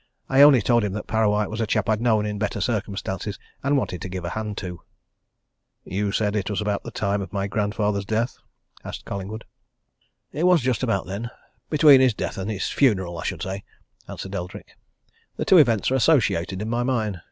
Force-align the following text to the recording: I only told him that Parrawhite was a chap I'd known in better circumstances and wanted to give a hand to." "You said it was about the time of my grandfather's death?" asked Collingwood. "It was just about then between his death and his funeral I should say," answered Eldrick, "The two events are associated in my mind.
I 0.27 0.41
only 0.41 0.63
told 0.63 0.83
him 0.83 0.93
that 0.93 1.05
Parrawhite 1.05 1.51
was 1.51 1.61
a 1.61 1.67
chap 1.67 1.87
I'd 1.87 2.01
known 2.01 2.25
in 2.25 2.39
better 2.39 2.59
circumstances 2.59 3.37
and 3.61 3.77
wanted 3.77 4.01
to 4.01 4.09
give 4.09 4.25
a 4.25 4.29
hand 4.31 4.57
to." 4.57 4.81
"You 5.83 6.11
said 6.11 6.35
it 6.35 6.49
was 6.49 6.59
about 6.59 6.81
the 6.81 6.89
time 6.89 7.21
of 7.21 7.31
my 7.31 7.45
grandfather's 7.45 8.05
death?" 8.05 8.39
asked 8.83 9.05
Collingwood. 9.05 9.45
"It 10.31 10.47
was 10.47 10.61
just 10.63 10.81
about 10.81 11.05
then 11.05 11.29
between 11.69 12.01
his 12.01 12.15
death 12.15 12.39
and 12.39 12.49
his 12.49 12.67
funeral 12.69 13.19
I 13.19 13.23
should 13.23 13.43
say," 13.43 13.63
answered 14.07 14.33
Eldrick, 14.33 14.75
"The 15.35 15.45
two 15.45 15.59
events 15.59 15.91
are 15.91 15.95
associated 15.95 16.63
in 16.63 16.69
my 16.71 16.81
mind. 16.81 17.19